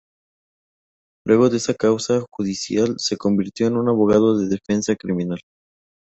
[1.27, 5.39] Luego de esa causa judicial, se convirtió en un abogado de defensa criminal.